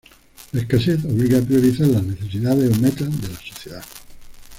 [0.53, 3.83] La escasez obliga a priorizar las necesidades o metas de la sociedad.